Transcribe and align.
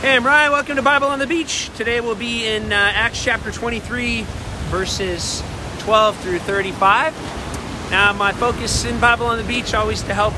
Hey, 0.00 0.14
I'm 0.14 0.24
Ryan. 0.24 0.52
Welcome 0.52 0.76
to 0.76 0.82
Bible 0.82 1.08
on 1.08 1.18
the 1.18 1.26
Beach. 1.26 1.70
Today 1.76 2.00
we'll 2.00 2.14
be 2.14 2.46
in 2.46 2.72
uh, 2.72 2.76
Acts 2.76 3.20
chapter 3.20 3.50
23, 3.50 4.24
verses 4.68 5.42
12 5.80 6.16
through 6.18 6.38
35. 6.38 7.90
Now, 7.90 8.12
my 8.12 8.30
focus 8.30 8.84
in 8.84 9.00
Bible 9.00 9.26
on 9.26 9.38
the 9.38 9.44
Beach 9.44 9.74
always 9.74 10.02
to 10.02 10.14
help 10.14 10.34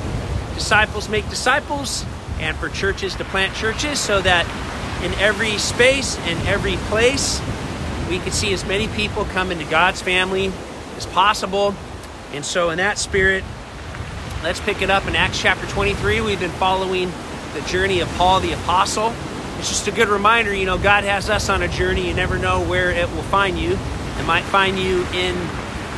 disciples 0.54 1.10
make 1.10 1.28
disciples 1.28 2.06
and 2.38 2.56
for 2.56 2.70
churches 2.70 3.14
to 3.16 3.24
plant 3.26 3.54
churches 3.54 4.00
so 4.00 4.22
that 4.22 4.46
in 5.04 5.12
every 5.20 5.58
space 5.58 6.16
and 6.20 6.48
every 6.48 6.76
place 6.88 7.38
we 8.08 8.18
can 8.18 8.32
see 8.32 8.54
as 8.54 8.64
many 8.64 8.88
people 8.88 9.26
come 9.26 9.52
into 9.52 9.66
God's 9.66 10.00
family 10.00 10.50
as 10.96 11.04
possible. 11.04 11.74
And 12.32 12.46
so, 12.46 12.70
in 12.70 12.78
that 12.78 12.96
spirit, 12.96 13.44
let's 14.42 14.60
pick 14.60 14.80
it 14.80 14.88
up 14.88 15.06
in 15.06 15.14
Acts 15.14 15.38
chapter 15.38 15.66
23. 15.66 16.22
We've 16.22 16.40
been 16.40 16.50
following 16.52 17.12
the 17.52 17.60
journey 17.66 18.00
of 18.00 18.08
Paul 18.14 18.40
the 18.40 18.54
Apostle. 18.54 19.12
It's 19.60 19.68
just 19.68 19.88
a 19.88 19.92
good 19.92 20.08
reminder, 20.08 20.54
you 20.54 20.64
know, 20.64 20.78
God 20.78 21.04
has 21.04 21.28
us 21.28 21.50
on 21.50 21.60
a 21.60 21.68
journey. 21.68 22.08
You 22.08 22.14
never 22.14 22.38
know 22.38 22.64
where 22.66 22.90
it 22.92 23.10
will 23.10 23.22
find 23.24 23.58
you. 23.58 23.72
It 23.72 24.24
might 24.26 24.44
find 24.44 24.78
you 24.78 25.04
in 25.12 25.36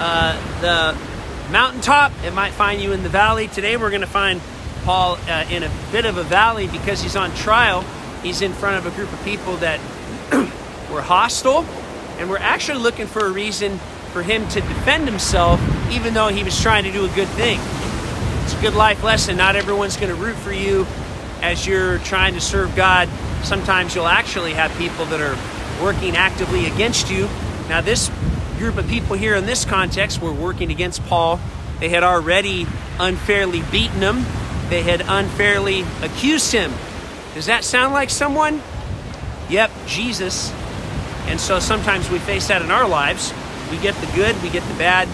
uh, 0.01 0.35
the 0.61 1.53
mountaintop, 1.53 2.11
it 2.25 2.35
might 2.35 2.51
find 2.51 2.83
you 2.83 2.91
in 2.91 3.05
the 3.05 3.09
valley. 3.09 3.47
Today 3.47 3.77
we're 3.77 3.91
going 3.91 4.01
to 4.01 4.09
find 4.09 4.41
Paul 4.83 5.17
uh, 5.29 5.45
in 5.49 5.63
a 5.63 5.71
bit 5.93 6.07
of 6.07 6.17
a 6.17 6.25
valley 6.25 6.67
because 6.67 7.05
he's 7.05 7.15
on 7.15 7.33
trial. 7.37 7.83
He's 8.25 8.43
in 8.43 8.53
front 8.53 8.85
of 8.85 8.93
a 8.93 8.97
group 8.97 9.13
of 9.13 9.25
people 9.25 9.55
that 9.59 9.79
were 10.93 11.03
hostile, 11.03 11.65
and 12.19 12.29
we're 12.29 12.39
actually 12.39 12.81
looking 12.81 13.07
for 13.07 13.25
a 13.25 13.31
reason 13.31 13.79
for 14.13 14.25
him 14.25 14.49
to 14.49 14.61
defend 14.61 15.09
himself, 15.09 15.61
even 15.93 16.15
though 16.15 16.27
he 16.27 16.43
was 16.43 16.61
trying 16.61 16.83
to 16.83 16.91
do 16.91 17.05
a 17.05 17.15
good 17.15 17.29
thing. 17.29 17.61
It's 18.43 18.59
a 18.59 18.61
good 18.61 18.75
life 18.75 19.05
lesson. 19.05 19.37
Not 19.37 19.55
everyone's 19.55 19.97
going 19.97 20.09
to 20.09 20.21
root 20.21 20.35
for 20.35 20.53
you 20.53 20.85
as 21.43 21.65
you're 21.65 21.99
trying 21.99 22.35
to 22.35 22.41
serve 22.41 22.75
God. 22.75 23.09
Sometimes 23.43 23.95
you'll 23.95 24.07
actually 24.07 24.53
have 24.53 24.77
people 24.79 25.05
that 25.07 25.21
are 25.21 25.37
working 25.83 26.17
actively 26.17 26.67
against 26.67 27.11
you. 27.11 27.29
Now, 27.69 27.81
this 27.81 28.11
group 28.59 28.77
of 28.77 28.87
people 28.89 29.17
here 29.17 29.35
in 29.35 29.47
this 29.47 29.65
context 29.65 30.21
were 30.21 30.33
working 30.33 30.71
against 30.71 31.05
Paul. 31.07 31.41
They 31.81 31.89
had 31.89 32.05
already 32.05 32.67
unfairly 33.01 33.63
beaten 33.73 34.01
him, 34.01 34.25
they 34.69 34.83
had 34.83 35.03
unfairly 35.07 35.85
accused 36.03 36.53
him. 36.53 36.73
Does 37.35 37.47
that 37.47 37.65
sound 37.65 37.93
like 37.93 38.11
someone? 38.11 38.63
Yep, 39.49 39.71
Jesus. 39.87 40.53
And 41.27 41.41
so 41.41 41.59
sometimes 41.59 42.11
we 42.11 42.19
face 42.19 42.49
that 42.49 42.63
in 42.63 42.71
our 42.71 42.87
lives. 42.87 43.33
We 43.71 43.79
get 43.79 43.95
the 43.97 44.07
good, 44.15 44.41
we 44.43 44.51
get 44.51 44.63
the 44.69 44.75
bad, 44.75 45.09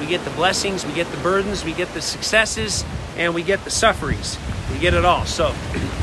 we 0.00 0.06
get 0.06 0.24
the 0.24 0.30
blessings, 0.30 0.86
we 0.86 0.92
get 0.92 1.10
the 1.10 1.16
burdens, 1.18 1.64
we 1.64 1.72
get 1.72 1.92
the 1.94 2.00
successes, 2.00 2.84
and 3.16 3.34
we 3.34 3.42
get 3.42 3.64
the 3.64 3.70
sufferings. 3.70 4.38
We 4.72 4.78
get 4.78 4.94
it 4.94 5.04
all. 5.04 5.24
So 5.26 5.48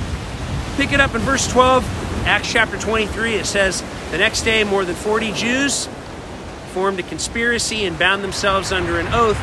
pick 0.75 0.91
it 0.91 0.99
up 0.99 1.15
in 1.15 1.21
verse 1.21 1.47
12, 1.47 2.25
Acts 2.25 2.51
chapter 2.51 2.77
23. 2.77 3.35
It 3.35 3.45
says, 3.45 3.83
The 4.11 4.17
next 4.17 4.43
day, 4.43 4.63
more 4.63 4.83
than 4.83 4.95
40 4.95 5.31
Jews 5.33 5.87
formed 6.73 6.99
a 6.99 7.03
conspiracy 7.03 7.85
and 7.85 7.97
bound 7.97 8.23
themselves 8.23 8.71
under 8.71 8.99
an 8.99 9.07
oath 9.07 9.37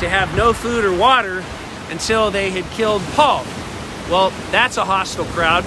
to 0.00 0.08
have 0.08 0.36
no 0.36 0.52
food 0.52 0.84
or 0.84 0.94
water 0.94 1.42
until 1.90 2.30
they 2.30 2.50
had 2.50 2.64
killed 2.72 3.02
Paul. 3.12 3.44
Well, 4.10 4.30
that's 4.50 4.76
a 4.76 4.84
hostile 4.84 5.24
crowd. 5.26 5.64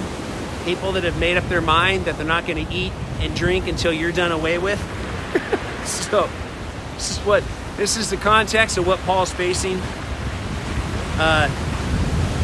People 0.64 0.92
that 0.92 1.04
have 1.04 1.18
made 1.18 1.36
up 1.36 1.48
their 1.48 1.60
mind 1.60 2.04
that 2.04 2.16
they're 2.16 2.26
not 2.26 2.46
going 2.46 2.64
to 2.64 2.72
eat 2.72 2.92
and 3.20 3.34
drink 3.34 3.66
until 3.66 3.92
you're 3.92 4.12
done 4.12 4.30
away 4.30 4.58
with. 4.58 4.78
so, 5.84 6.28
this 6.94 7.10
is 7.10 7.18
what 7.18 7.42
this 7.76 7.96
is 7.96 8.10
the 8.10 8.16
context 8.16 8.78
of 8.78 8.86
what 8.86 8.98
Paul's 9.00 9.32
facing. 9.32 9.80
Uh, 11.18 11.48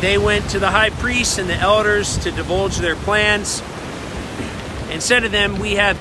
they 0.00 0.18
went 0.18 0.50
to 0.50 0.58
the 0.58 0.70
high 0.70 0.90
priests 0.90 1.38
and 1.38 1.48
the 1.48 1.56
elders 1.56 2.18
to 2.18 2.30
divulge 2.30 2.78
their 2.78 2.96
plans 2.96 3.62
and 4.90 5.02
said 5.02 5.20
to 5.20 5.28
them, 5.28 5.58
We 5.58 5.74
have 5.74 5.98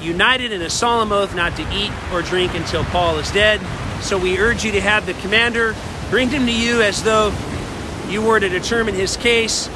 united 0.00 0.52
in 0.52 0.62
a 0.62 0.70
solemn 0.70 1.12
oath 1.12 1.34
not 1.34 1.56
to 1.56 1.62
eat 1.72 1.92
or 2.12 2.22
drink 2.22 2.54
until 2.54 2.84
Paul 2.84 3.18
is 3.18 3.30
dead. 3.32 3.60
So 4.02 4.18
we 4.18 4.38
urge 4.38 4.64
you 4.64 4.72
to 4.72 4.80
have 4.80 5.06
the 5.06 5.14
commander 5.14 5.74
bring 6.10 6.28
him 6.28 6.46
to 6.46 6.52
you 6.52 6.82
as 6.82 7.02
though 7.02 7.34
you 8.08 8.22
were 8.22 8.38
to 8.38 8.48
determine 8.48 8.94
his 8.94 9.16
case 9.16 9.68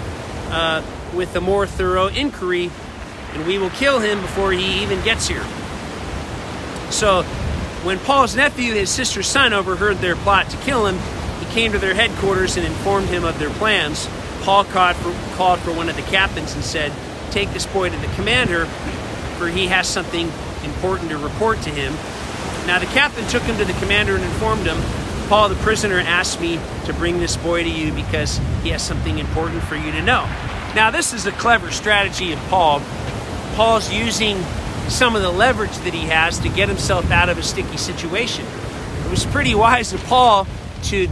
uh, 0.51 0.85
with 1.15 1.35
a 1.37 1.41
more 1.41 1.67
thorough 1.67 2.07
inquiry, 2.09 2.71
and 3.33 3.47
we 3.47 3.59
will 3.59 3.71
kill 3.71 3.99
him 3.99 4.21
before 4.21 4.53
he 4.53 4.83
even 4.83 5.03
gets 5.03 5.27
here. 5.27 5.43
So 6.91 7.23
when 7.83 7.99
Paul's 7.99 8.37
nephew, 8.37 8.75
his 8.75 8.91
sister's 8.91 9.27
son, 9.27 9.53
overheard 9.53 9.97
their 9.99 10.17
plot 10.17 10.51
to 10.51 10.57
kill 10.59 10.87
him, 10.87 10.97
came 11.51 11.73
to 11.73 11.79
their 11.79 11.95
headquarters 11.95 12.57
and 12.57 12.67
informed 12.67 13.09
him 13.09 13.25
of 13.25 13.39
their 13.39 13.51
plans. 13.51 14.09
Paul 14.43 14.65
called 14.65 14.97
for, 14.97 15.13
called 15.37 15.61
for 15.61 15.73
one 15.73 15.89
of 15.89 15.97
the 15.97 16.03
captains 16.03 16.55
and 16.55 16.65
said, 16.65 16.93
Take 17.31 17.51
this 17.51 17.67
boy 17.67 17.91
to 17.91 17.97
the 17.97 18.15
commander, 18.15 18.67
for 19.37 19.49
he 19.49 19.67
has 19.67 19.87
something 19.87 20.31
important 20.65 21.11
to 21.11 21.19
report 21.19 21.61
to 21.63 21.71
him. 21.71 21.93
Now 22.67 22.79
the 22.79 22.87
captain 22.87 23.27
took 23.29 23.43
him 23.43 23.57
to 23.59 23.65
the 23.65 23.79
commander 23.81 24.15
and 24.15 24.25
informed 24.25 24.67
him, 24.67 24.79
Paul, 25.29 25.51
the 25.51 25.57
prisoner, 25.57 25.99
asked 25.99 26.41
me 26.41 26.59
to 26.87 26.95
bring 26.95 27.21
this 27.21 27.37
boy 27.37 27.63
to 27.63 27.69
you 27.69 27.93
because 27.93 28.41
he 28.63 28.71
has 28.71 28.83
something 28.83 29.19
important 29.19 29.63
for 29.63 29.77
you 29.77 29.93
to 29.93 30.01
know. 30.01 30.23
Now, 30.75 30.91
this 30.91 31.13
is 31.13 31.27
a 31.27 31.33
clever 31.33 31.71
strategy 31.71 32.33
of 32.33 32.39
Paul. 32.49 32.81
Paul's 33.55 33.93
using 33.93 34.43
some 34.89 35.15
of 35.17 35.21
the 35.21 35.31
leverage 35.31 35.77
that 35.79 35.93
he 35.93 36.07
has 36.07 36.39
to 36.39 36.49
get 36.49 36.69
himself 36.69 37.11
out 37.11 37.29
of 37.29 37.37
a 37.37 37.43
sticky 37.43 37.77
situation. 37.77 38.47
It 39.05 39.11
was 39.11 39.27
pretty 39.27 39.55
wise 39.55 39.93
of 39.93 40.03
Paul 40.05 40.47
to 40.85 41.09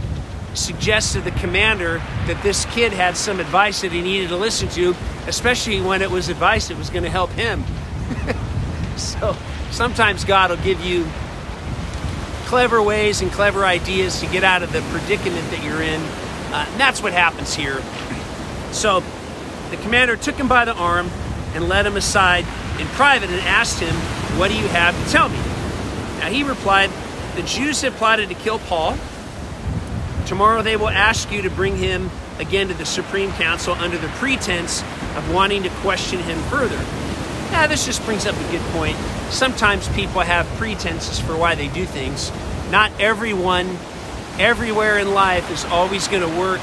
suggest 0.57 1.13
to 1.13 1.21
the 1.21 1.31
commander 1.31 1.99
that 2.25 2.41
this 2.43 2.65
kid 2.65 2.91
had 2.91 3.15
some 3.15 3.39
advice 3.39 3.81
that 3.81 3.91
he 3.91 4.01
needed 4.01 4.29
to 4.29 4.37
listen 4.37 4.67
to, 4.69 4.95
especially 5.27 5.81
when 5.81 6.01
it 6.01 6.11
was 6.11 6.29
advice 6.29 6.67
that 6.67 6.77
was 6.77 6.89
going 6.89 7.03
to 7.03 7.09
help 7.09 7.29
him. 7.31 7.63
so 8.97 9.35
sometimes 9.71 10.23
God 10.23 10.49
will 10.49 10.57
give 10.57 10.81
you 10.81 11.05
clever 12.45 12.81
ways 12.81 13.21
and 13.21 13.31
clever 13.31 13.65
ideas 13.65 14.21
to 14.21 14.27
get 14.27 14.43
out 14.43 14.63
of 14.63 14.71
the 14.71 14.81
predicament 14.91 15.49
that 15.51 15.63
you're 15.63 15.81
in. 15.81 16.01
Uh, 16.53 16.65
and 16.69 16.79
that's 16.79 17.01
what 17.01 17.13
happens 17.13 17.53
here. 17.53 17.81
So 18.71 19.03
the 19.69 19.77
commander 19.77 20.15
took 20.15 20.35
him 20.35 20.47
by 20.47 20.65
the 20.65 20.73
arm 20.73 21.09
and 21.53 21.67
led 21.67 21.85
him 21.85 21.97
aside 21.97 22.45
in 22.79 22.87
private 22.87 23.29
and 23.29 23.39
asked 23.41 23.79
him, 23.79 23.93
What 24.39 24.49
do 24.49 24.57
you 24.57 24.67
have 24.67 25.01
to 25.03 25.11
tell 25.11 25.27
me? 25.27 25.37
Now 26.19 26.29
he 26.29 26.43
replied, 26.43 26.89
The 27.35 27.43
Jews 27.43 27.81
have 27.81 27.95
plotted 27.95 28.29
to 28.29 28.35
kill 28.35 28.59
Paul. 28.59 28.97
Tomorrow 30.27 30.61
they 30.61 30.75
will 30.75 30.89
ask 30.89 31.31
you 31.31 31.41
to 31.43 31.49
bring 31.49 31.77
him 31.77 32.11
again 32.37 32.67
to 32.67 32.73
the 32.73 32.85
Supreme 32.85 33.31
Council 33.31 33.73
under 33.75 33.97
the 33.97 34.09
pretense 34.09 34.81
of 35.15 35.33
wanting 35.33 35.63
to 35.63 35.69
question 35.69 36.19
him 36.19 36.37
further. 36.49 36.77
Now, 37.51 37.65
this 37.65 37.85
just 37.85 38.03
brings 38.03 38.25
up 38.25 38.35
a 38.35 38.51
good 38.51 38.61
point. 38.73 38.97
Sometimes 39.29 39.87
people 39.89 40.19
have 40.19 40.45
pretenses 40.57 41.17
for 41.17 41.37
why 41.37 41.55
they 41.55 41.69
do 41.69 41.85
things. 41.85 42.29
Not 42.71 42.91
everyone, 42.99 43.77
everywhere 44.37 44.99
in 44.99 45.13
life, 45.13 45.49
is 45.49 45.63
always 45.65 46.09
going 46.09 46.29
to 46.29 46.39
work 46.39 46.59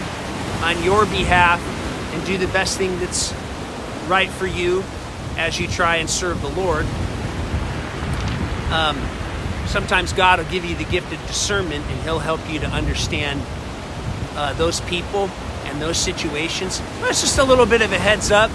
on 0.63 0.83
your 0.85 1.07
behalf 1.07 1.59
and 2.13 2.25
do 2.27 2.37
the 2.37 2.49
best 2.49 2.77
thing 2.77 2.99
that's 2.99 3.33
right 4.09 4.29
for 4.29 4.47
you 4.47 4.85
as 5.39 5.59
you 5.59 5.67
try 5.69 5.97
and 5.97 6.11
serve 6.11 6.43
the 6.43 6.51
Lord. 6.51 6.85
Um, 8.71 8.99
sometimes 9.75 10.13
God 10.13 10.39
will 10.39 10.49
give 10.53 10.65
you 10.65 10.77
the 10.77 10.85
gift 10.85 11.13
of 11.13 11.21
discernment 11.27 11.85
and 11.85 12.01
He'll 12.03 12.21
help 12.21 12.41
you 12.49 12.61
to 12.61 12.69
understand 12.69 13.43
uh, 14.37 14.53
those 14.53 14.81
people 14.83 15.29
and 15.65 15.83
those 15.83 15.99
situations. 15.99 16.81
It's 17.01 17.21
just 17.21 17.39
a 17.39 17.43
little 17.43 17.67
bit 17.67 17.83
of 17.83 17.91
a 17.91 17.99
heads 17.99 18.31
up. 18.31 18.53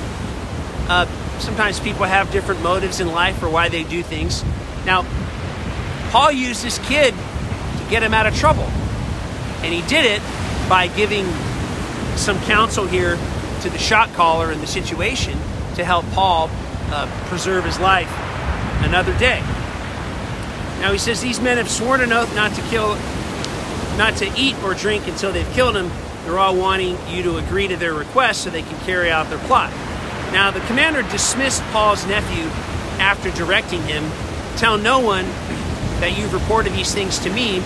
Uh, 0.87 1.05
sometimes 1.39 1.77
people 1.81 2.05
have 2.05 2.31
different 2.31 2.61
motives 2.61 3.01
in 3.01 3.09
life 3.09 3.37
for 3.37 3.49
why 3.49 3.67
they 3.67 3.83
do 3.83 4.01
things. 4.01 4.45
Now, 4.85 5.05
Paul 6.09 6.31
used 6.31 6.63
this 6.63 6.79
kid 6.87 7.13
to 7.13 7.89
get 7.89 8.01
him 8.01 8.13
out 8.13 8.25
of 8.25 8.33
trouble. 8.33 8.69
And 9.61 9.73
he 9.73 9.81
did 9.89 10.05
it 10.05 10.21
by 10.69 10.87
giving 10.87 11.25
some 12.15 12.39
counsel 12.43 12.87
here 12.87 13.17
to 13.59 13.69
the 13.69 13.77
shot 13.77 14.13
caller 14.13 14.53
in 14.53 14.61
the 14.61 14.67
situation 14.67 15.37
to 15.75 15.83
help 15.83 16.05
Paul 16.11 16.49
uh, 16.91 17.11
preserve 17.27 17.65
his 17.65 17.77
life 17.77 18.09
another 18.85 19.11
day. 19.19 19.43
Now 20.79 20.91
he 20.91 20.97
says 20.97 21.21
these 21.21 21.39
men 21.41 21.57
have 21.57 21.69
sworn 21.69 22.01
an 22.01 22.13
oath 22.13 22.33
not 22.35 22.53
to 22.55 22.61
kill, 22.63 22.95
not 23.97 24.15
to 24.17 24.31
eat 24.35 24.55
or 24.63 24.73
drink 24.73 25.07
until 25.07 25.31
they've 25.31 25.51
killed 25.51 25.75
him. 25.75 25.91
They're 26.23 26.39
all 26.39 26.55
wanting 26.55 26.97
you 27.09 27.23
to 27.23 27.37
agree 27.37 27.67
to 27.67 27.75
their 27.75 27.93
request 27.93 28.43
so 28.43 28.49
they 28.49 28.61
can 28.61 28.77
carry 28.81 29.11
out 29.11 29.29
their 29.29 29.39
plot. 29.39 29.71
Now 30.31 30.51
the 30.51 30.61
commander 30.61 31.01
dismissed 31.01 31.63
Paul's 31.71 32.05
nephew 32.07 32.45
after 32.99 33.31
directing 33.31 33.81
him, 33.83 34.09
"Tell 34.57 34.77
no 34.77 34.99
one 34.99 35.25
that 35.99 36.17
you've 36.17 36.33
reported 36.33 36.73
these 36.73 36.93
things 36.93 37.19
to 37.19 37.29
me." 37.29 37.61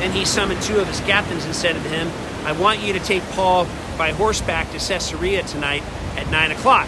Then 0.00 0.12
he 0.12 0.24
summoned 0.24 0.62
two 0.62 0.78
of 0.78 0.88
his 0.88 1.00
captains 1.00 1.44
and 1.44 1.54
said 1.54 1.74
to 1.74 1.88
him, 1.88 2.10
"I 2.44 2.52
want 2.52 2.80
you 2.80 2.92
to 2.92 3.00
take 3.00 3.22
Paul 3.32 3.66
by 3.96 4.12
horseback 4.12 4.70
to 4.72 4.78
Caesarea 4.78 5.42
tonight 5.42 5.82
at 6.16 6.30
nine 6.30 6.50
o'clock." 6.50 6.86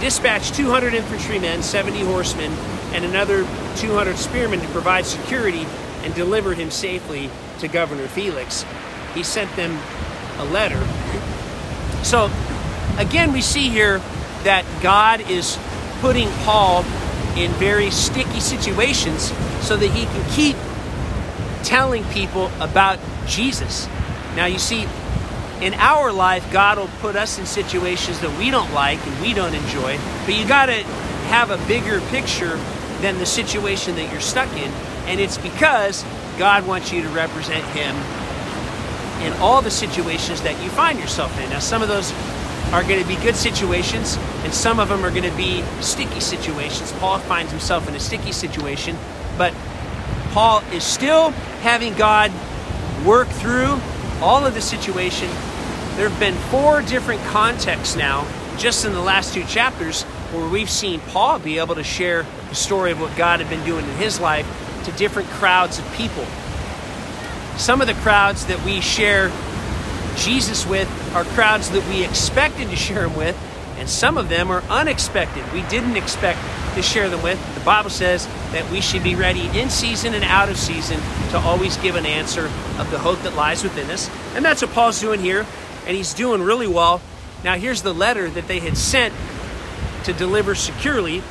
dispatched 0.00 0.54
200 0.54 0.92
infantrymen, 0.92 1.62
70 1.62 2.04
horsemen, 2.04 2.52
and 2.94 3.04
another 3.04 3.44
200 3.76 4.16
spearmen 4.16 4.60
to 4.60 4.68
provide 4.68 5.04
security 5.04 5.66
and 6.02 6.14
deliver 6.14 6.54
him 6.54 6.70
safely 6.70 7.28
to 7.58 7.68
Governor 7.68 8.06
Felix. 8.06 8.64
He 9.14 9.22
sent 9.22 9.54
them 9.56 9.76
a 10.38 10.44
letter. 10.44 10.80
So, 12.04 12.30
again, 12.96 13.32
we 13.32 13.42
see 13.42 13.68
here 13.68 13.98
that 14.44 14.64
God 14.82 15.28
is 15.28 15.58
putting 16.00 16.28
Paul 16.44 16.84
in 17.36 17.50
very 17.52 17.90
sticky 17.90 18.40
situations 18.40 19.32
so 19.60 19.76
that 19.76 19.88
he 19.88 20.04
can 20.04 20.30
keep 20.30 20.56
telling 21.64 22.04
people 22.04 22.50
about 22.60 22.98
Jesus. 23.26 23.88
Now, 24.36 24.46
you 24.46 24.58
see, 24.58 24.86
in 25.60 25.74
our 25.74 26.12
life, 26.12 26.50
God 26.52 26.78
will 26.78 26.90
put 27.00 27.16
us 27.16 27.38
in 27.38 27.46
situations 27.46 28.20
that 28.20 28.38
we 28.38 28.50
don't 28.50 28.72
like 28.72 29.04
and 29.04 29.20
we 29.20 29.32
don't 29.32 29.54
enjoy, 29.54 29.98
but 30.26 30.34
you 30.34 30.46
got 30.46 30.66
to 30.66 30.82
have 31.32 31.50
a 31.50 31.56
bigger 31.66 32.00
picture 32.10 32.58
than 33.04 33.18
the 33.18 33.26
situation 33.26 33.96
that 33.96 34.10
you're 34.10 34.20
stuck 34.22 34.50
in. 34.56 34.70
And 35.06 35.20
it's 35.20 35.36
because 35.36 36.02
God 36.38 36.66
wants 36.66 36.90
you 36.90 37.02
to 37.02 37.08
represent 37.10 37.62
Him 37.66 37.94
in 39.22 39.32
all 39.40 39.60
the 39.60 39.70
situations 39.70 40.40
that 40.40 40.60
you 40.64 40.70
find 40.70 40.98
yourself 40.98 41.38
in. 41.38 41.50
Now, 41.50 41.58
some 41.58 41.82
of 41.82 41.88
those 41.88 42.12
are 42.72 42.82
going 42.82 43.00
to 43.00 43.06
be 43.06 43.16
good 43.16 43.36
situations, 43.36 44.16
and 44.42 44.52
some 44.54 44.80
of 44.80 44.88
them 44.88 45.04
are 45.04 45.10
going 45.10 45.30
to 45.30 45.36
be 45.36 45.62
sticky 45.82 46.20
situations. 46.20 46.92
Paul 46.92 47.18
finds 47.18 47.52
himself 47.52 47.86
in 47.88 47.94
a 47.94 48.00
sticky 48.00 48.32
situation, 48.32 48.96
but 49.36 49.54
Paul 50.30 50.62
is 50.72 50.82
still 50.82 51.30
having 51.60 51.94
God 51.94 52.32
work 53.04 53.28
through 53.28 53.78
all 54.20 54.46
of 54.46 54.54
the 54.54 54.62
situation. 54.62 55.28
There 55.96 56.08
have 56.08 56.18
been 56.18 56.34
four 56.50 56.80
different 56.80 57.22
contexts 57.24 57.96
now, 57.96 58.26
just 58.56 58.84
in 58.84 58.92
the 58.92 59.00
last 59.00 59.34
two 59.34 59.44
chapters, 59.44 60.04
where 60.34 60.48
we've 60.48 60.70
seen 60.70 61.00
Paul 61.00 61.38
be 61.38 61.58
able 61.58 61.74
to 61.76 61.84
share 61.84 62.26
the 62.48 62.54
story 62.54 62.90
of 62.90 63.00
what 63.00 63.16
God 63.16 63.40
had 63.40 63.48
been 63.48 63.64
doing 63.64 63.84
in 63.84 63.96
his 63.96 64.20
life 64.20 64.46
to 64.84 64.92
different 64.92 65.28
crowds 65.30 65.78
of 65.78 65.92
people. 65.94 66.24
Some 67.56 67.80
of 67.80 67.86
the 67.86 67.94
crowds 67.94 68.46
that 68.46 68.64
we 68.64 68.80
share 68.80 69.30
Jesus 70.16 70.66
with 70.66 70.88
are 71.14 71.24
crowds 71.24 71.70
that 71.70 71.86
we 71.88 72.04
expected 72.04 72.68
to 72.70 72.76
share 72.76 73.06
him 73.06 73.16
with, 73.16 73.36
and 73.78 73.88
some 73.88 74.18
of 74.18 74.28
them 74.28 74.50
are 74.50 74.62
unexpected. 74.62 75.44
We 75.52 75.62
didn't 75.62 75.96
expect 75.96 76.38
to 76.74 76.82
share 76.82 77.08
them 77.08 77.22
with. 77.22 77.38
The 77.54 77.64
Bible 77.64 77.90
says 77.90 78.26
that 78.52 78.68
we 78.70 78.80
should 78.80 79.02
be 79.02 79.14
ready 79.14 79.46
in 79.58 79.70
season 79.70 80.14
and 80.14 80.24
out 80.24 80.48
of 80.48 80.56
season 80.56 81.00
to 81.30 81.38
always 81.38 81.76
give 81.78 81.96
an 81.96 82.06
answer 82.06 82.46
of 82.78 82.90
the 82.90 82.98
hope 82.98 83.20
that 83.22 83.34
lies 83.34 83.62
within 83.62 83.90
us. 83.90 84.10
And 84.34 84.44
that's 84.44 84.62
what 84.62 84.72
Paul's 84.72 85.00
doing 85.00 85.20
here, 85.20 85.46
and 85.86 85.96
he's 85.96 86.14
doing 86.14 86.42
really 86.42 86.68
well. 86.68 87.00
Now, 87.42 87.56
here's 87.56 87.82
the 87.82 87.92
letter 87.92 88.28
that 88.30 88.48
they 88.48 88.58
had 88.58 88.76
sent 88.76 89.12
to 90.04 90.12
deliver 90.12 90.54
securely. 90.54 91.22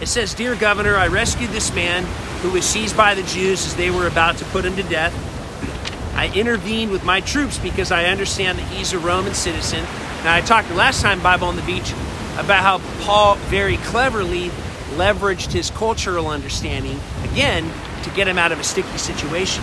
It 0.00 0.06
says, 0.06 0.34
Dear 0.34 0.54
Governor, 0.54 0.96
I 0.96 1.08
rescued 1.08 1.50
this 1.50 1.74
man 1.74 2.04
who 2.42 2.50
was 2.50 2.64
seized 2.64 2.96
by 2.96 3.14
the 3.14 3.22
Jews 3.24 3.66
as 3.66 3.74
they 3.74 3.90
were 3.90 4.06
about 4.06 4.36
to 4.38 4.44
put 4.46 4.64
him 4.64 4.76
to 4.76 4.82
death. 4.84 5.14
I 6.14 6.32
intervened 6.34 6.90
with 6.90 7.04
my 7.04 7.20
troops 7.20 7.58
because 7.58 7.92
I 7.92 8.06
understand 8.06 8.58
that 8.58 8.68
he's 8.68 8.92
a 8.92 8.98
Roman 8.98 9.34
citizen. 9.34 9.84
Now, 10.24 10.34
I 10.34 10.40
talked 10.40 10.70
last 10.72 11.02
time, 11.02 11.22
Bible 11.22 11.48
on 11.48 11.56
the 11.56 11.62
Beach, 11.62 11.92
about 12.36 12.62
how 12.62 12.78
Paul 13.04 13.36
very 13.36 13.76
cleverly 13.78 14.50
leveraged 14.96 15.52
his 15.52 15.70
cultural 15.70 16.28
understanding, 16.28 16.98
again, 17.24 17.70
to 18.02 18.10
get 18.10 18.26
him 18.26 18.38
out 18.38 18.52
of 18.52 18.58
a 18.58 18.64
sticky 18.64 18.98
situation. 18.98 19.62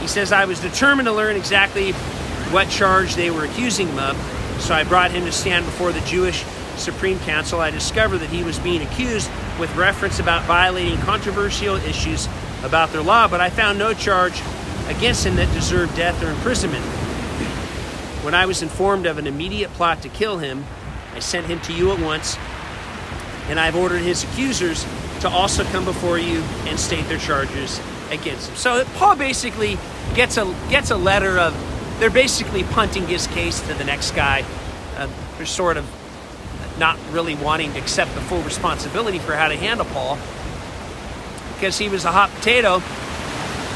He 0.00 0.06
says, 0.06 0.32
I 0.32 0.46
was 0.46 0.60
determined 0.60 1.06
to 1.06 1.12
learn 1.12 1.36
exactly 1.36 1.92
what 2.52 2.68
charge 2.68 3.14
they 3.14 3.30
were 3.30 3.44
accusing 3.44 3.88
him 3.88 3.98
of, 3.98 4.39
so 4.60 4.74
I 4.74 4.84
brought 4.84 5.10
him 5.10 5.24
to 5.24 5.32
stand 5.32 5.64
before 5.64 5.92
the 5.92 6.00
Jewish 6.02 6.44
Supreme 6.76 7.18
Council. 7.20 7.60
I 7.60 7.70
discovered 7.70 8.18
that 8.18 8.30
he 8.30 8.42
was 8.42 8.58
being 8.58 8.82
accused 8.82 9.30
with 9.58 9.74
reference 9.76 10.18
about 10.18 10.44
violating 10.44 10.98
controversial 10.98 11.76
issues 11.76 12.28
about 12.62 12.90
their 12.90 13.02
law, 13.02 13.28
but 13.28 13.40
I 13.40 13.50
found 13.50 13.78
no 13.78 13.94
charge 13.94 14.40
against 14.88 15.24
him 15.24 15.36
that 15.36 15.52
deserved 15.52 15.96
death 15.96 16.22
or 16.22 16.30
imprisonment. 16.30 16.84
When 18.24 18.34
I 18.34 18.46
was 18.46 18.62
informed 18.62 19.06
of 19.06 19.18
an 19.18 19.26
immediate 19.26 19.72
plot 19.72 20.02
to 20.02 20.08
kill 20.08 20.38
him, 20.38 20.64
I 21.14 21.20
sent 21.20 21.46
him 21.46 21.60
to 21.62 21.72
you 21.72 21.92
at 21.92 21.98
once, 21.98 22.36
and 23.48 23.58
I've 23.58 23.76
ordered 23.76 24.02
his 24.02 24.24
accusers 24.24 24.84
to 25.20 25.28
also 25.28 25.64
come 25.64 25.84
before 25.84 26.18
you 26.18 26.40
and 26.66 26.78
state 26.78 27.06
their 27.08 27.18
charges 27.18 27.80
against 28.10 28.50
him. 28.50 28.56
So 28.56 28.84
Paul 28.96 29.16
basically 29.16 29.78
gets 30.14 30.36
a 30.36 30.54
gets 30.68 30.90
a 30.90 30.96
letter 30.96 31.38
of 31.38 31.54
they're 32.00 32.10
basically 32.10 32.64
punting 32.64 33.06
his 33.06 33.26
case 33.28 33.60
to 33.68 33.74
the 33.74 33.84
next 33.84 34.12
guy. 34.12 34.44
Uh, 34.96 35.08
they're 35.36 35.46
sort 35.46 35.76
of 35.76 35.86
not 36.78 36.98
really 37.12 37.34
wanting 37.34 37.72
to 37.74 37.78
accept 37.78 38.14
the 38.14 38.20
full 38.22 38.42
responsibility 38.42 39.18
for 39.18 39.34
how 39.34 39.48
to 39.48 39.56
handle 39.56 39.86
Paul 39.86 40.18
because 41.54 41.76
he 41.76 41.90
was 41.90 42.06
a 42.06 42.10
hot 42.10 42.30
potato. 42.30 42.82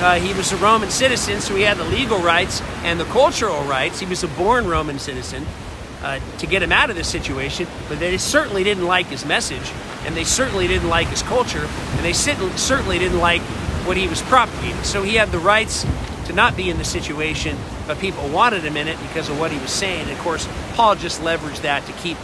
Uh, 0.01 0.19
he 0.19 0.33
was 0.33 0.53
a 0.53 0.57
Roman 0.57 0.91
citizen, 0.91 1.41
so 1.41 1.55
he 1.55 1.63
had 1.63 1.77
the 1.77 1.85
legal 1.85 2.19
rights 2.19 2.63
and 2.83 2.99
the 2.99 3.05
cultural 3.05 3.63
rights. 3.65 4.01
He 4.01 4.07
was 4.07 4.25
a 4.25 4.29
born 4.29 4.67
Roman 4.67 4.99
citizen 4.99 5.47
uh, 6.03 6.19
to 6.39 6.47
get 6.47 6.63
him 6.63 6.73
out 6.73 6.89
of 6.89 6.97
this 6.97 7.09
situation, 7.09 7.69
but 7.89 8.01
they 8.01 8.17
certainly 8.17 8.65
didn't 8.65 8.87
like 8.87 9.07
his 9.07 9.25
message, 9.25 9.71
and 10.07 10.17
they 10.17 10.25
certainly 10.25 10.67
didn't 10.67 10.89
like 10.89 11.09
his 11.09 11.23
culture, 11.23 11.69
and 11.93 12.05
they 12.05 12.15
certainly 12.15 12.99
didn't 12.99 13.19
like 13.19 13.43
what 13.87 13.97
he 13.97 14.09
was 14.09 14.23
propagating. 14.23 14.83
So 14.83 15.03
he 15.03 15.17
had 15.17 15.31
the 15.31 15.39
rights 15.39 15.87
to 16.27 16.33
not 16.33 16.57
be 16.57 16.71
in 16.71 16.79
the 16.79 16.85
situation, 16.85 17.57
but 17.87 17.99
people 17.99 18.29
wanted 18.29 18.63
him 18.63 18.77
in 18.77 18.89
it 18.89 18.99
because 19.03 19.29
of 19.29 19.39
what 19.39 19.51
he 19.51 19.59
was 19.59 19.71
saying. 19.71 20.03
And 20.03 20.11
of 20.11 20.19
course, 20.19 20.49
Paul 20.75 20.95
just 20.95 21.21
leveraged 21.21 21.63
that 21.63 21.85
to 21.87 21.93
keep 21.93 22.17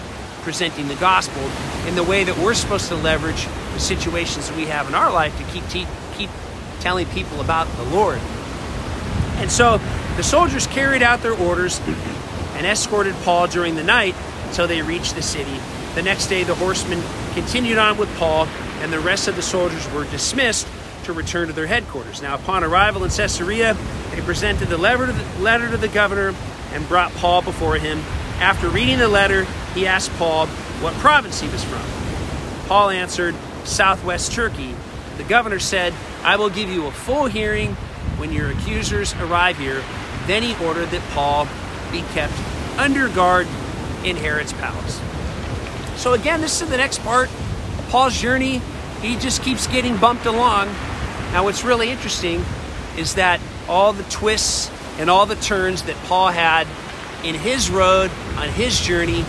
presenting 0.43 0.89
the 0.89 0.95
gospel 0.97 1.43
in 1.87 1.95
the 1.95 2.05
way 2.05 2.25
that 2.25 2.37
we're 2.39 2.55
supposed 2.55 2.89
to 2.89 2.95
leverage 2.95 3.47
the 3.75 3.81
situations 3.81 4.49
that 4.49 4.57
we 4.57 4.65
have 4.67 4.89
in 4.89 4.95
our 4.95 5.13
life 5.13 5.37
to 5.37 5.45
keep 5.53 5.67
te- 5.69 5.87
keep 6.17 6.31
telling 6.81 7.07
people 7.09 7.41
about 7.41 7.69
the 7.77 7.85
Lord. 7.85 8.19
And 9.37 9.51
so 9.51 9.79
the 10.17 10.23
soldiers 10.23 10.67
carried 10.67 11.03
out 11.03 11.23
their 11.23 11.35
orders 11.35 11.81
and 12.55 12.67
escorted 12.67 13.15
Paul 13.23 13.47
during 13.47 13.75
the 13.77 13.85
night 13.85 14.15
until 14.49 14.67
they 14.67 14.83
reached 14.83 15.15
the 15.15 15.23
city. 15.23 15.61
The 15.95 16.03
next 16.03 16.29
day, 16.29 16.45
the 16.45 16.55
horsemen 16.55 17.03
continued 17.35 17.79
on 17.79 17.97
with 17.97 18.15
Paul, 18.17 18.47
and 18.81 18.93
the 18.93 19.01
rest 19.01 19.29
of 19.29 19.37
the 19.37 19.43
soldiers 19.43 19.91
were 19.93 20.05
dismissed 20.05 20.67
to 21.05 21.13
return 21.13 21.49
to 21.49 21.53
their 21.53 21.67
headquarters. 21.67 22.23
Now, 22.23 22.35
upon 22.35 22.63
arrival 22.65 23.05
in 23.05 23.11
Caesarea, 23.11 23.77
they 24.11 24.21
presented 24.23 24.69
the 24.69 24.79
letter 24.79 25.07
to 25.07 25.13
the, 25.13 25.41
letter 25.41 25.71
to 25.71 25.77
the 25.77 25.89
governor 25.89 26.35
and 26.73 26.87
brought 26.89 27.13
Paul 27.13 27.43
before 27.43 27.77
him. 27.77 27.99
After 28.41 28.69
reading 28.69 28.99
the 28.99 29.09
letter, 29.09 29.45
he 29.75 29.87
asked 29.87 30.11
Paul 30.13 30.47
what 30.47 30.95
province 30.95 31.41
he 31.41 31.49
was 31.49 31.63
from. 31.65 31.83
Paul 32.69 32.91
answered, 32.91 33.35
Southwest 33.65 34.33
Turkey. 34.33 34.75
The 35.17 35.25
governor 35.25 35.59
said, 35.59 35.93
I 36.23 36.37
will 36.37 36.51
give 36.51 36.69
you 36.69 36.87
a 36.87 36.91
full 36.91 37.27
hearing 37.27 37.75
when 38.17 38.33
your 38.33 38.51
accusers 38.51 39.15
arrive 39.15 39.59
here. 39.59 39.83
Then 40.27 40.43
he 40.43 40.55
ordered 40.65 40.91
that 40.91 41.03
Paul 41.13 41.47
be 41.93 42.03
kept 42.13 42.33
under 42.79 43.09
guard 43.09 43.47
in 44.05 44.17
Herod's 44.17 44.53
palace. 44.55 45.01
So, 45.97 46.15
again, 46.15 46.41
this 46.41 46.63
is 46.63 46.71
the 46.71 46.77
next 46.77 47.01
part 47.01 47.29
of 47.29 47.87
Paul's 47.91 48.19
journey. 48.19 48.63
He 49.03 49.17
just 49.17 49.43
keeps 49.43 49.67
getting 49.67 49.97
bumped 49.97 50.27
along. 50.27 50.69
Now, 51.33 51.45
what's 51.45 51.65
really 51.65 51.91
interesting 51.91 52.45
is 52.97 53.15
that 53.17 53.41
all 53.69 53.93
the 53.93 54.03
twists 54.05 54.71
and 54.99 55.09
all 55.09 55.27
the 55.27 55.37
turns 55.37 55.83
that 55.85 55.97
Paul 56.05 56.29
had 56.29 56.67
in 57.25 57.35
his 57.35 57.71
road 57.71 58.11
on 58.37 58.49
his 58.49 58.81
journey 58.81 59.25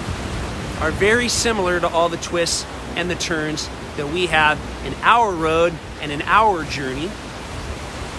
are 0.80 0.92
very 0.92 1.28
similar 1.28 1.80
to 1.80 1.88
all 1.88 2.10
the 2.10 2.18
twists 2.18 2.66
and 2.96 3.10
the 3.10 3.16
turns 3.16 3.70
that 3.98 4.08
we 4.08 4.28
have 4.28 4.60
in 4.86 4.94
our 5.02 5.32
road 5.32 5.74
and 6.02 6.12
in 6.12 6.22
our 6.24 6.64
journey. 6.64 7.10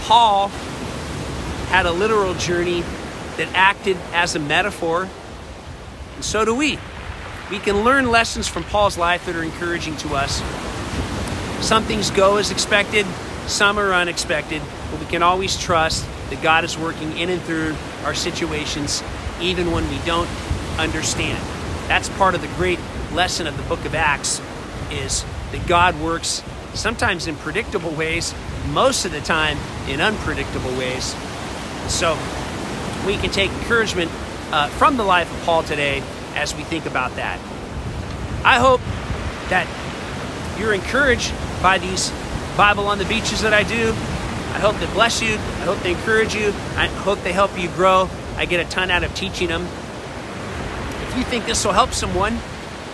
Paul 0.03 0.49
had 1.69 1.87
a 1.87 1.93
literal 1.93 2.35
journey 2.35 2.83
that 3.37 3.49
acted 3.55 3.97
as 4.13 4.37
a 4.37 4.39
metaphor, 4.39 5.09
and 6.15 6.25
so 6.25 6.45
do 6.45 6.55
we. 6.55 6.79
We 7.51 7.59
can 7.59 7.83
learn 7.85 8.11
lessons 8.11 8.47
from 8.47 8.65
Paul's 8.65 8.97
life 8.97 9.27
that 9.27 9.37
are 9.37 9.43
encouraging 9.43 9.97
to 9.99 10.15
us. 10.15 10.43
Some 11.67 11.85
things 11.85 12.11
go 12.11 12.37
as 12.37 12.51
expected, 12.51 13.07
some 13.47 13.79
are 13.79 13.93
unexpected, 13.93 14.63
but 14.93 15.01
we 15.01 15.07
can 15.07 15.23
always 15.23 15.59
trust 15.59 16.07
that 16.31 16.41
God 16.43 16.65
is 16.65 16.79
working 16.79 17.17
in 17.17 17.31
and 17.31 17.43
through 17.43 17.75
our 18.05 18.15
situations, 18.15 19.03
even 19.41 19.73
when 19.73 19.89
we 19.89 19.99
don't 20.05 20.29
understand. 20.79 21.43
That's 21.89 22.09
part 22.11 22.35
of 22.35 22.43
the 22.43 22.49
great 22.57 22.79
lesson 23.13 23.47
of 23.47 23.57
the 23.57 23.63
book 23.65 23.85
of 23.85 23.95
Acts 23.95 24.41
is 24.91 25.25
that 25.51 25.67
God 25.67 25.99
works 26.01 26.43
sometimes 26.75 27.27
in 27.27 27.37
predictable 27.37 27.91
ways, 27.91 28.35
most 28.71 29.05
of 29.05 29.13
the 29.13 29.21
time 29.21 29.59
in 29.89 30.01
unpredictable 30.01 30.71
ways. 30.73 31.17
So 31.89 32.17
we 33.07 33.17
can 33.17 33.31
take 33.31 33.51
encouragement 33.51 34.11
uh, 34.53 34.69
from 34.69 34.97
the 34.97 35.05
life 35.05 35.33
of 35.35 35.45
Paul 35.45 35.63
today 35.63 36.03
as 36.35 36.55
we 36.55 36.63
think 36.63 36.87
about 36.87 37.17
that. 37.17 37.39
I 38.45 38.59
hope 38.59 38.81
that 39.49 39.67
you're 40.59 40.75
encouraged 40.75 41.33
by 41.63 41.79
these 41.79 42.13
Bible 42.57 42.87
on 42.87 42.99
the 42.99 43.05
beaches 43.05 43.43
that 43.43 43.55
I 43.55 43.63
do. 43.63 43.95
I 44.53 44.59
hope 44.61 44.77
they 44.77 44.87
bless 44.93 45.23
you. 45.23 45.35
I 45.35 45.65
hope 45.65 45.79
they 45.81 45.93
encourage 45.93 46.35
you. 46.35 46.49
I 46.77 46.87
hope 46.87 47.23
they 47.23 47.33
help 47.33 47.59
you 47.59 47.69
grow. 47.71 48.09
I 48.37 48.45
get 48.45 48.65
a 48.65 48.69
ton 48.69 48.91
out 48.91 49.03
of 49.03 49.15
teaching 49.15 49.49
them. 49.49 49.63
If 49.63 51.15
you 51.17 51.25
think 51.25 51.47
this 51.47 51.65
will 51.65 51.73
help 51.73 51.93
someone 51.93 52.39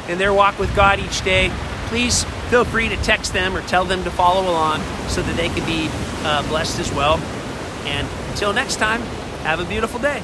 in 0.09 0.19
their 0.19 0.33
walk 0.33 0.59
with 0.59 0.75
God 0.75 0.99
each 0.99 1.23
day, 1.23 1.51
please 1.87 2.25
feel 2.49 2.65
free 2.65 2.89
to 2.89 2.97
text 2.99 3.33
them 3.33 3.57
or 3.57 3.63
tell 3.63 3.85
them 3.85 4.05
to 4.05 4.11
follow 4.11 4.51
along 4.51 4.81
so 5.09 5.23
that 5.23 5.37
they 5.37 5.49
can 5.49 5.67
be 5.67 5.89
uh, 6.25 6.47
blessed 6.49 6.79
as 6.79 6.93
well. 6.93 7.19
And 7.85 8.09
until 8.31 8.53
next 8.53 8.77
time, 8.77 9.01
have 9.43 9.61
a 9.61 9.65
beautiful 9.65 10.01
day. 10.01 10.23